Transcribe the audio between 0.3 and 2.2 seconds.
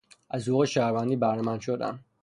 حقوق شهروندی بهره مند شدن